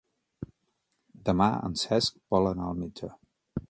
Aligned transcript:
Demà 1.29 1.51
en 1.69 1.79
Cesc 1.85 2.19
vol 2.37 2.53
anar 2.57 2.71
al 2.71 2.85
metge. 2.85 3.17